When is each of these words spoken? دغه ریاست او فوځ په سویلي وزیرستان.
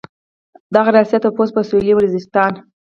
دغه 0.75 0.89
ریاست 0.95 1.23
او 1.27 1.33
فوځ 1.37 1.49
په 1.55 1.61
سویلي 1.69 1.93
وزیرستان. 1.95 2.51